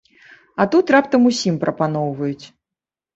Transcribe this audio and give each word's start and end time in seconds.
А 0.63 0.65
тут 0.75 0.93
раптам 0.95 1.27
усім 1.31 1.59
прапаноўваюць. 1.65 2.45